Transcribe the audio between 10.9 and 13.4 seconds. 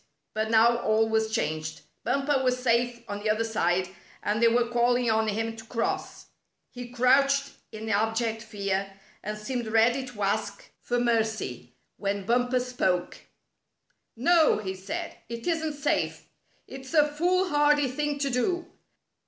mercy when Bumper spoke. 50 A Test